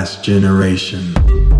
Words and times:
last 0.00 0.24
generation. 0.24 1.59